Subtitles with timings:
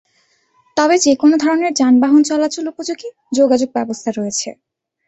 [0.77, 3.07] তবে যেকোন ধরনের যানবাহন চলাচল উপযোগী
[3.31, 4.49] যোগাযোগ ব্যবস্থা রয়েছে।